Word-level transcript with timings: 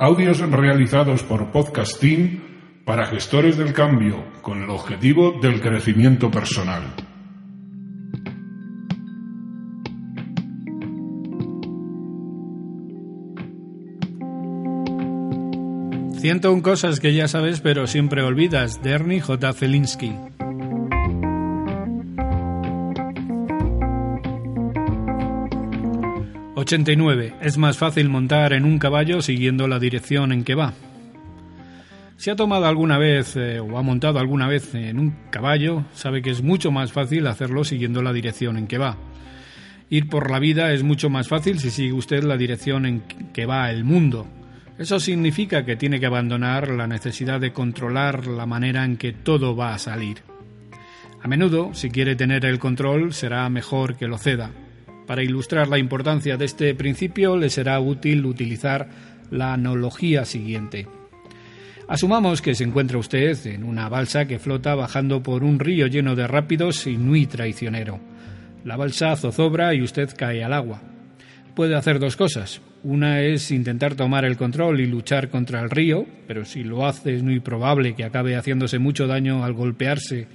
Audios 0.00 0.38
realizados 0.38 1.24
por 1.24 1.50
Podcast 1.50 1.98
Team 1.98 2.38
para 2.84 3.06
gestores 3.06 3.56
del 3.56 3.72
cambio 3.72 4.24
con 4.42 4.62
el 4.62 4.70
objetivo 4.70 5.40
del 5.42 5.60
crecimiento 5.60 6.30
personal. 6.30 6.94
un 16.52 16.60
cosas 16.60 17.00
que 17.00 17.12
ya 17.12 17.26
sabes 17.26 17.60
pero 17.60 17.88
siempre 17.88 18.22
olvidas, 18.22 18.80
de 18.80 18.90
Ernie 18.92 19.20
J. 19.20 19.52
Felinsky. 19.52 20.14
...89. 26.68 27.32
Es 27.40 27.56
más 27.56 27.78
fácil 27.78 28.10
montar 28.10 28.52
en 28.52 28.66
un 28.66 28.78
caballo 28.78 29.22
siguiendo 29.22 29.66
la 29.68 29.78
dirección 29.78 30.32
en 30.32 30.44
que 30.44 30.54
va. 30.54 30.74
Si 32.18 32.28
ha 32.28 32.36
tomado 32.36 32.66
alguna 32.66 32.98
vez 32.98 33.36
eh, 33.36 33.58
o 33.58 33.78
ha 33.78 33.82
montado 33.82 34.18
alguna 34.18 34.46
vez 34.46 34.74
en 34.74 34.98
un 34.98 35.16
caballo, 35.30 35.84
sabe 35.94 36.20
que 36.20 36.28
es 36.28 36.42
mucho 36.42 36.70
más 36.70 36.92
fácil 36.92 37.26
hacerlo 37.26 37.64
siguiendo 37.64 38.02
la 38.02 38.12
dirección 38.12 38.58
en 38.58 38.66
que 38.66 38.76
va. 38.76 38.98
Ir 39.88 40.10
por 40.10 40.30
la 40.30 40.38
vida 40.38 40.72
es 40.74 40.82
mucho 40.82 41.08
más 41.08 41.28
fácil 41.28 41.58
si 41.58 41.70
sigue 41.70 41.94
usted 41.94 42.22
la 42.22 42.36
dirección 42.36 42.84
en 42.84 43.00
que 43.32 43.46
va 43.46 43.70
el 43.70 43.84
mundo, 43.84 44.26
eso 44.78 45.00
significa 45.00 45.64
que 45.64 45.74
tiene 45.74 45.98
que 45.98 46.06
abandonar 46.06 46.68
la 46.68 46.86
necesidad 46.86 47.40
de 47.40 47.52
controlar 47.52 48.28
la 48.28 48.46
manera 48.46 48.84
en 48.84 48.96
que 48.96 49.12
todo 49.12 49.56
va 49.56 49.74
a 49.74 49.78
salir. 49.78 50.18
A 51.20 51.26
menudo, 51.26 51.74
si 51.74 51.90
quiere 51.90 52.14
tener 52.14 52.44
el 52.44 52.60
control, 52.60 53.12
será 53.12 53.48
mejor 53.48 53.96
que 53.96 54.06
lo 54.06 54.18
ceda. 54.18 54.52
Para 55.08 55.22
ilustrar 55.22 55.68
la 55.68 55.78
importancia 55.78 56.36
de 56.36 56.44
este 56.44 56.74
principio, 56.74 57.38
le 57.38 57.48
será 57.48 57.80
útil 57.80 58.26
utilizar 58.26 58.90
la 59.30 59.54
analogía 59.54 60.26
siguiente. 60.26 60.86
Asumamos 61.88 62.42
que 62.42 62.54
se 62.54 62.64
encuentra 62.64 62.98
usted 62.98 63.34
en 63.46 63.64
una 63.64 63.88
balsa 63.88 64.26
que 64.26 64.38
flota 64.38 64.74
bajando 64.74 65.22
por 65.22 65.44
un 65.44 65.60
río 65.60 65.86
lleno 65.86 66.14
de 66.14 66.26
rápidos 66.26 66.86
y 66.86 66.98
muy 66.98 67.24
traicionero. 67.24 67.98
La 68.66 68.76
balsa 68.76 69.16
zozobra 69.16 69.72
y 69.72 69.80
usted 69.80 70.14
cae 70.14 70.44
al 70.44 70.52
agua. 70.52 70.82
Puede 71.54 71.74
hacer 71.74 72.00
dos 72.00 72.14
cosas. 72.14 72.60
Una 72.82 73.22
es 73.22 73.50
intentar 73.50 73.94
tomar 73.94 74.26
el 74.26 74.36
control 74.36 74.78
y 74.78 74.86
luchar 74.86 75.30
contra 75.30 75.62
el 75.62 75.70
río, 75.70 76.04
pero 76.26 76.44
si 76.44 76.64
lo 76.64 76.86
hace 76.86 77.14
es 77.14 77.22
muy 77.22 77.40
probable 77.40 77.94
que 77.94 78.04
acabe 78.04 78.36
haciéndose 78.36 78.78
mucho 78.78 79.06
daño 79.06 79.42
al 79.42 79.54
golpearse 79.54 80.28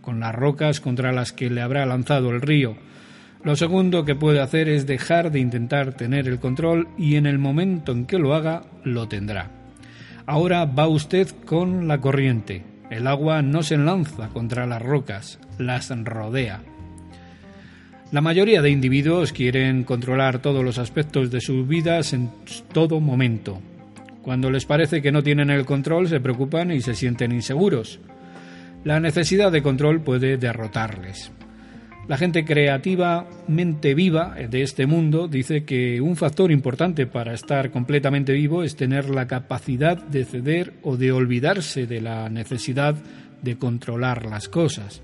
con 0.00 0.20
las 0.20 0.36
rocas 0.36 0.80
contra 0.80 1.10
las 1.10 1.32
que 1.32 1.50
le 1.50 1.62
habrá 1.62 1.84
lanzado 1.84 2.30
el 2.30 2.40
río. 2.40 2.76
Lo 3.42 3.56
segundo 3.56 4.04
que 4.04 4.14
puede 4.14 4.40
hacer 4.40 4.68
es 4.68 4.86
dejar 4.86 5.30
de 5.30 5.40
intentar 5.40 5.94
tener 5.94 6.28
el 6.28 6.38
control 6.38 6.88
y 6.98 7.16
en 7.16 7.24
el 7.24 7.38
momento 7.38 7.92
en 7.92 8.04
que 8.04 8.18
lo 8.18 8.34
haga, 8.34 8.64
lo 8.84 9.08
tendrá. 9.08 9.50
Ahora 10.26 10.66
va 10.66 10.86
usted 10.86 11.28
con 11.46 11.88
la 11.88 12.00
corriente. 12.00 12.62
El 12.90 13.06
agua 13.06 13.40
no 13.40 13.62
se 13.62 13.78
lanza 13.78 14.28
contra 14.28 14.66
las 14.66 14.82
rocas, 14.82 15.38
las 15.58 15.88
rodea. 16.04 16.60
La 18.12 18.20
mayoría 18.20 18.60
de 18.60 18.70
individuos 18.70 19.32
quieren 19.32 19.84
controlar 19.84 20.40
todos 20.40 20.62
los 20.62 20.78
aspectos 20.78 21.30
de 21.30 21.40
sus 21.40 21.66
vidas 21.66 22.12
en 22.12 22.30
todo 22.72 23.00
momento. 23.00 23.62
Cuando 24.20 24.50
les 24.50 24.66
parece 24.66 25.00
que 25.00 25.12
no 25.12 25.22
tienen 25.22 25.48
el 25.48 25.64
control 25.64 26.08
se 26.08 26.20
preocupan 26.20 26.72
y 26.72 26.82
se 26.82 26.94
sienten 26.94 27.32
inseguros. 27.32 28.00
La 28.84 29.00
necesidad 29.00 29.50
de 29.50 29.62
control 29.62 30.02
puede 30.02 30.36
derrotarles. 30.36 31.32
La 32.10 32.18
gente 32.18 32.44
creativa, 32.44 33.24
mente 33.46 33.94
viva 33.94 34.34
de 34.34 34.62
este 34.62 34.84
mundo 34.86 35.28
dice 35.28 35.62
que 35.62 36.00
un 36.00 36.16
factor 36.16 36.50
importante 36.50 37.06
para 37.06 37.34
estar 37.34 37.70
completamente 37.70 38.32
vivo 38.32 38.64
es 38.64 38.74
tener 38.74 39.08
la 39.08 39.28
capacidad 39.28 39.96
de 39.96 40.24
ceder 40.24 40.72
o 40.82 40.96
de 40.96 41.12
olvidarse 41.12 41.86
de 41.86 42.00
la 42.00 42.28
necesidad 42.28 42.96
de 43.42 43.56
controlar 43.58 44.26
las 44.26 44.48
cosas. 44.48 45.02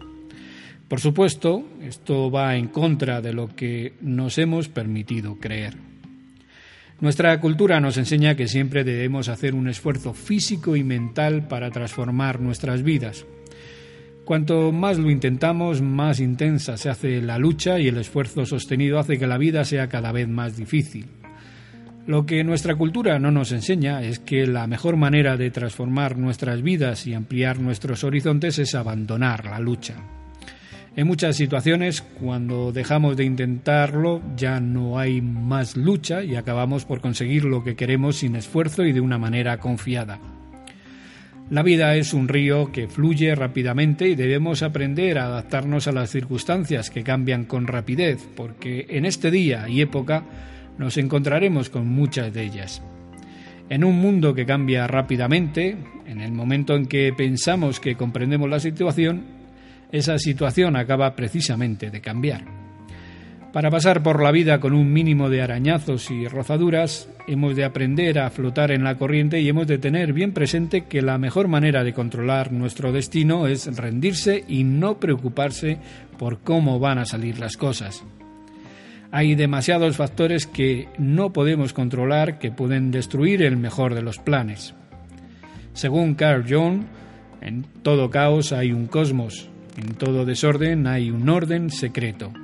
Por 0.88 0.98
supuesto, 0.98 1.64
esto 1.80 2.28
va 2.28 2.56
en 2.56 2.66
contra 2.66 3.20
de 3.20 3.32
lo 3.32 3.54
que 3.54 3.92
nos 4.00 4.36
hemos 4.38 4.68
permitido 4.68 5.36
creer. 5.36 5.74
Nuestra 7.00 7.38
cultura 7.38 7.78
nos 7.78 7.98
enseña 7.98 8.34
que 8.34 8.48
siempre 8.48 8.82
debemos 8.82 9.28
hacer 9.28 9.54
un 9.54 9.68
esfuerzo 9.68 10.12
físico 10.12 10.74
y 10.74 10.82
mental 10.82 11.46
para 11.46 11.70
transformar 11.70 12.40
nuestras 12.40 12.82
vidas. 12.82 13.24
Cuanto 14.26 14.72
más 14.72 14.98
lo 14.98 15.08
intentamos, 15.08 15.82
más 15.82 16.18
intensa 16.18 16.76
se 16.76 16.90
hace 16.90 17.22
la 17.22 17.38
lucha 17.38 17.78
y 17.78 17.86
el 17.86 17.96
esfuerzo 17.96 18.44
sostenido 18.44 18.98
hace 18.98 19.20
que 19.20 19.28
la 19.28 19.38
vida 19.38 19.64
sea 19.64 19.88
cada 19.88 20.10
vez 20.10 20.26
más 20.26 20.56
difícil. 20.56 21.06
Lo 22.08 22.26
que 22.26 22.42
nuestra 22.42 22.74
cultura 22.74 23.20
no 23.20 23.30
nos 23.30 23.52
enseña 23.52 24.02
es 24.02 24.18
que 24.18 24.48
la 24.48 24.66
mejor 24.66 24.96
manera 24.96 25.36
de 25.36 25.52
transformar 25.52 26.18
nuestras 26.18 26.62
vidas 26.62 27.06
y 27.06 27.14
ampliar 27.14 27.60
nuestros 27.60 28.02
horizontes 28.02 28.58
es 28.58 28.74
abandonar 28.74 29.44
la 29.44 29.60
lucha. 29.60 29.94
En 30.96 31.06
muchas 31.06 31.36
situaciones, 31.36 32.02
cuando 32.02 32.72
dejamos 32.72 33.16
de 33.16 33.22
intentarlo, 33.22 34.22
ya 34.36 34.58
no 34.58 34.98
hay 34.98 35.20
más 35.20 35.76
lucha 35.76 36.24
y 36.24 36.34
acabamos 36.34 36.84
por 36.84 37.00
conseguir 37.00 37.44
lo 37.44 37.62
que 37.62 37.76
queremos 37.76 38.16
sin 38.16 38.34
esfuerzo 38.34 38.82
y 38.84 38.92
de 38.92 39.00
una 39.00 39.18
manera 39.18 39.58
confiada. 39.58 40.18
La 41.48 41.62
vida 41.62 41.94
es 41.94 42.12
un 42.12 42.26
río 42.26 42.72
que 42.72 42.88
fluye 42.88 43.32
rápidamente 43.36 44.08
y 44.08 44.16
debemos 44.16 44.64
aprender 44.64 45.16
a 45.16 45.26
adaptarnos 45.26 45.86
a 45.86 45.92
las 45.92 46.10
circunstancias 46.10 46.90
que 46.90 47.04
cambian 47.04 47.44
con 47.44 47.68
rapidez, 47.68 48.28
porque 48.34 48.84
en 48.88 49.04
este 49.04 49.30
día 49.30 49.68
y 49.68 49.80
época 49.80 50.24
nos 50.76 50.96
encontraremos 50.96 51.70
con 51.70 51.86
muchas 51.86 52.34
de 52.34 52.42
ellas. 52.42 52.82
En 53.68 53.84
un 53.84 53.96
mundo 53.96 54.34
que 54.34 54.44
cambia 54.44 54.88
rápidamente, 54.88 55.76
en 56.06 56.20
el 56.20 56.32
momento 56.32 56.74
en 56.74 56.86
que 56.86 57.12
pensamos 57.16 57.78
que 57.78 57.94
comprendemos 57.94 58.50
la 58.50 58.58
situación, 58.58 59.24
esa 59.92 60.18
situación 60.18 60.74
acaba 60.74 61.14
precisamente 61.14 61.90
de 61.90 62.00
cambiar. 62.00 62.65
Para 63.56 63.70
pasar 63.70 64.02
por 64.02 64.22
la 64.22 64.32
vida 64.32 64.60
con 64.60 64.74
un 64.74 64.92
mínimo 64.92 65.30
de 65.30 65.40
arañazos 65.40 66.10
y 66.10 66.28
rozaduras, 66.28 67.08
hemos 67.26 67.56
de 67.56 67.64
aprender 67.64 68.18
a 68.18 68.28
flotar 68.28 68.70
en 68.70 68.84
la 68.84 68.96
corriente 68.98 69.40
y 69.40 69.48
hemos 69.48 69.66
de 69.66 69.78
tener 69.78 70.12
bien 70.12 70.32
presente 70.32 70.84
que 70.84 71.00
la 71.00 71.16
mejor 71.16 71.48
manera 71.48 71.82
de 71.82 71.94
controlar 71.94 72.52
nuestro 72.52 72.92
destino 72.92 73.46
es 73.46 73.74
rendirse 73.74 74.44
y 74.46 74.64
no 74.64 75.00
preocuparse 75.00 75.78
por 76.18 76.40
cómo 76.40 76.78
van 76.78 76.98
a 76.98 77.06
salir 77.06 77.38
las 77.38 77.56
cosas. 77.56 78.04
Hay 79.10 79.34
demasiados 79.36 79.96
factores 79.96 80.46
que 80.46 80.88
no 80.98 81.32
podemos 81.32 81.72
controlar 81.72 82.38
que 82.38 82.52
pueden 82.52 82.90
destruir 82.90 83.40
el 83.42 83.56
mejor 83.56 83.94
de 83.94 84.02
los 84.02 84.18
planes. 84.18 84.74
Según 85.72 86.14
Carl 86.14 86.44
Jung, 86.46 86.82
en 87.40 87.64
todo 87.82 88.10
caos 88.10 88.52
hay 88.52 88.72
un 88.72 88.86
cosmos, 88.86 89.48
en 89.78 89.94
todo 89.94 90.26
desorden 90.26 90.86
hay 90.86 91.10
un 91.10 91.26
orden 91.30 91.70
secreto. 91.70 92.34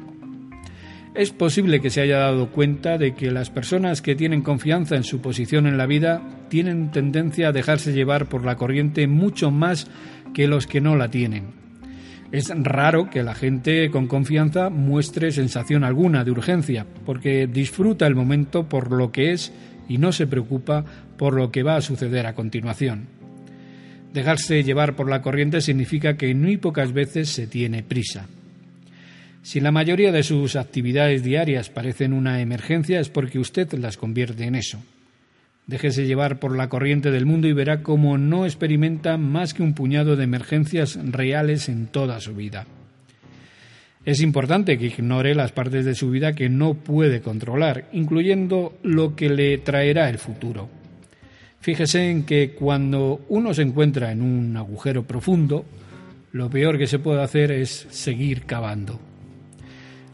Es 1.14 1.30
posible 1.30 1.82
que 1.82 1.90
se 1.90 2.00
haya 2.00 2.18
dado 2.18 2.48
cuenta 2.48 2.96
de 2.96 3.14
que 3.14 3.30
las 3.30 3.50
personas 3.50 4.00
que 4.00 4.14
tienen 4.14 4.40
confianza 4.40 4.96
en 4.96 5.04
su 5.04 5.20
posición 5.20 5.66
en 5.66 5.76
la 5.76 5.84
vida 5.84 6.22
tienen 6.48 6.90
tendencia 6.90 7.48
a 7.48 7.52
dejarse 7.52 7.92
llevar 7.92 8.26
por 8.26 8.46
la 8.46 8.56
corriente 8.56 9.06
mucho 9.06 9.50
más 9.50 9.88
que 10.32 10.46
los 10.46 10.66
que 10.66 10.80
no 10.80 10.96
la 10.96 11.10
tienen. 11.10 11.62
Es 12.32 12.50
raro 12.54 13.10
que 13.10 13.22
la 13.22 13.34
gente 13.34 13.90
con 13.90 14.06
confianza 14.06 14.70
muestre 14.70 15.32
sensación 15.32 15.84
alguna 15.84 16.24
de 16.24 16.30
urgencia, 16.30 16.86
porque 17.04 17.46
disfruta 17.46 18.06
el 18.06 18.14
momento 18.14 18.66
por 18.66 18.90
lo 18.90 19.12
que 19.12 19.32
es 19.32 19.52
y 19.90 19.98
no 19.98 20.12
se 20.12 20.26
preocupa 20.26 20.86
por 21.18 21.34
lo 21.34 21.50
que 21.50 21.62
va 21.62 21.76
a 21.76 21.82
suceder 21.82 22.26
a 22.26 22.34
continuación. 22.34 23.08
Dejarse 24.14 24.64
llevar 24.64 24.96
por 24.96 25.10
la 25.10 25.20
corriente 25.20 25.60
significa 25.60 26.16
que 26.16 26.34
muy 26.34 26.56
pocas 26.56 26.94
veces 26.94 27.28
se 27.28 27.46
tiene 27.46 27.82
prisa. 27.82 28.26
Si 29.42 29.58
la 29.58 29.72
mayoría 29.72 30.12
de 30.12 30.22
sus 30.22 30.54
actividades 30.54 31.24
diarias 31.24 31.68
parecen 31.68 32.12
una 32.12 32.40
emergencia 32.40 33.00
es 33.00 33.08
porque 33.08 33.40
usted 33.40 33.72
las 33.72 33.96
convierte 33.96 34.44
en 34.44 34.54
eso. 34.54 34.78
Déjese 35.66 36.06
llevar 36.06 36.38
por 36.38 36.56
la 36.56 36.68
corriente 36.68 37.10
del 37.10 37.26
mundo 37.26 37.48
y 37.48 37.52
verá 37.52 37.82
cómo 37.82 38.18
no 38.18 38.44
experimenta 38.44 39.16
más 39.16 39.52
que 39.52 39.64
un 39.64 39.74
puñado 39.74 40.14
de 40.14 40.24
emergencias 40.24 40.96
reales 41.02 41.68
en 41.68 41.88
toda 41.88 42.20
su 42.20 42.34
vida. 42.34 42.66
Es 44.04 44.20
importante 44.20 44.78
que 44.78 44.86
ignore 44.86 45.34
las 45.34 45.52
partes 45.52 45.84
de 45.84 45.94
su 45.94 46.10
vida 46.10 46.34
que 46.34 46.48
no 46.48 46.74
puede 46.74 47.20
controlar, 47.20 47.88
incluyendo 47.92 48.76
lo 48.82 49.16
que 49.16 49.28
le 49.28 49.58
traerá 49.58 50.08
el 50.08 50.18
futuro. 50.18 50.68
Fíjese 51.60 52.10
en 52.10 52.24
que 52.24 52.54
cuando 52.54 53.24
uno 53.28 53.54
se 53.54 53.62
encuentra 53.62 54.10
en 54.10 54.22
un 54.22 54.56
agujero 54.56 55.04
profundo, 55.04 55.64
lo 56.32 56.48
peor 56.48 56.78
que 56.78 56.88
se 56.88 56.98
puede 56.98 57.22
hacer 57.22 57.52
es 57.52 57.86
seguir 57.90 58.42
cavando. 58.42 59.11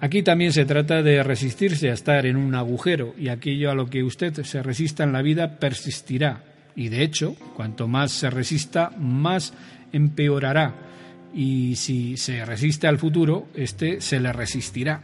Aquí 0.01 0.23
también 0.23 0.53
se 0.53 0.65
trata 0.65 1.03
de 1.03 1.23
resistirse 1.25 1.91
a 1.91 1.95
estar 1.95 2.25
en 2.25 2.37
un 2.37 2.55
agujero 2.55 3.15
y 3.19 3.29
aquello 3.29 3.71
a 3.71 3.75
lo 3.75 3.91
que 3.91 4.05
usted 4.05 4.45
se 4.45 4.63
resista 4.63 5.03
en 5.03 5.13
la 5.13 5.23
vida 5.23 5.59
persistirá. 5.59 6.45
Y 6.77 6.89
de 6.89 7.03
hecho, 7.03 7.35
cuanto 7.57 7.89
más 7.89 8.13
se 8.13 8.31
resista, 8.31 8.93
más 8.97 9.53
empeorará. 9.93 10.75
Y 11.35 11.75
si 11.75 12.17
se 12.17 12.45
resiste 12.45 12.87
al 12.87 12.99
futuro, 12.99 13.49
éste 13.55 14.01
se 14.01 14.21
le 14.21 14.33
resistirá. 14.33 15.01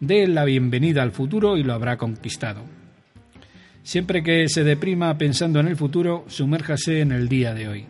Dé 0.00 0.26
la 0.26 0.46
bienvenida 0.46 1.02
al 1.02 1.12
futuro 1.12 1.58
y 1.58 1.62
lo 1.62 1.74
habrá 1.74 1.98
conquistado. 1.98 2.62
Siempre 3.82 4.22
que 4.22 4.48
se 4.48 4.64
deprima 4.64 5.18
pensando 5.18 5.60
en 5.60 5.68
el 5.68 5.76
futuro, 5.76 6.24
sumérjase 6.26 7.00
en 7.00 7.12
el 7.12 7.28
día 7.28 7.52
de 7.52 7.68
hoy. 7.68 7.84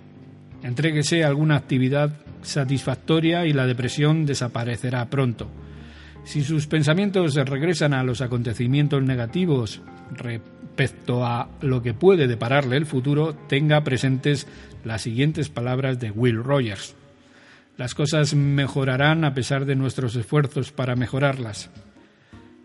Entréguese 0.65 1.23
a 1.23 1.29
alguna 1.29 1.55
actividad 1.55 2.11
satisfactoria 2.43 3.47
y 3.47 3.53
la 3.53 3.67
depresión 3.67 4.27
desaparecerá 4.27 5.09
pronto. 5.09 5.49
Si 6.31 6.45
sus 6.45 6.69
pensamientos 6.69 7.35
regresan 7.35 7.93
a 7.93 8.05
los 8.05 8.21
acontecimientos 8.21 9.03
negativos 9.03 9.81
respecto 10.13 11.27
a 11.27 11.51
lo 11.61 11.83
que 11.83 11.93
puede 11.93 12.29
depararle 12.29 12.77
el 12.77 12.87
futuro, 12.87 13.35
tenga 13.35 13.83
presentes 13.83 14.47
las 14.85 15.03
siguientes 15.03 15.49
palabras 15.49 15.99
de 15.99 16.13
Will 16.13 16.37
Rogers. 16.37 16.95
Las 17.77 17.97
cosas 17.97 18.35
mejorarán 18.35 19.25
a 19.25 19.35
pesar 19.35 19.65
de 19.65 19.75
nuestros 19.75 20.15
esfuerzos 20.15 20.71
para 20.71 20.95
mejorarlas. 20.95 21.69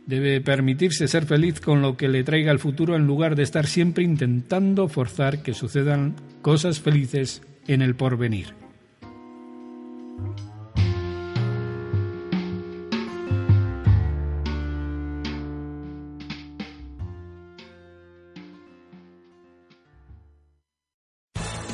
Debe 0.05 0.41
permitirse 0.41 1.07
ser 1.07 1.25
feliz 1.25 1.59
con 1.59 1.81
lo 1.81 1.97
que 1.97 2.07
le 2.07 2.23
traiga 2.23 2.51
el 2.51 2.59
futuro 2.59 2.95
en 2.95 3.07
lugar 3.07 3.35
de 3.35 3.41
estar 3.41 3.65
siempre 3.65 4.03
intentando 4.03 4.87
forzar 4.89 5.41
que 5.41 5.55
sucedan 5.55 6.13
cosas 6.43 6.81
felices 6.81 7.41
en 7.65 7.81
el 7.81 7.95
porvenir. 7.95 8.53